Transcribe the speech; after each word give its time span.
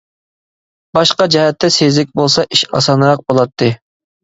باشقا 0.99 1.27
جەھەتتە 1.35 1.69
سېزىك 1.77 2.11
بولسا 2.23 2.47
ئىش 2.57 2.65
ئاسانراق 2.75 3.25
بولاتتى. 3.31 3.73